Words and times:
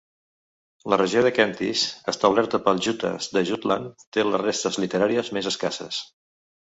La 0.93 0.97
regió 1.01 1.21
de 1.25 1.31
Kentish, 1.39 1.83
establerta 2.13 2.61
pels 2.69 2.83
Jutes 2.87 3.29
de 3.37 3.43
Jutland, 3.51 4.07
té 4.17 4.25
les 4.31 4.43
restes 4.47 4.81
literàries 4.85 5.31
més 5.39 5.51
escasses. 5.55 6.01